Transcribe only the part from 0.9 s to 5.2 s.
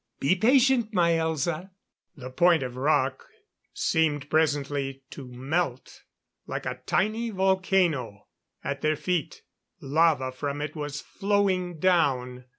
my Elza." The point of rock seemed presently